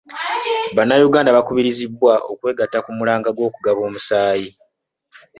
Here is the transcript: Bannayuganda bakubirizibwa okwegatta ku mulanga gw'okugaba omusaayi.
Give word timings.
Bannayuganda 0.75 1.35
bakubirizibwa 1.37 2.13
okwegatta 2.31 2.77
ku 2.85 2.91
mulanga 2.97 3.29
gw'okugaba 3.35 3.79
omusaayi. 3.87 4.49